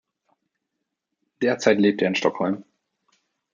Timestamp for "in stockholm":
2.07-2.63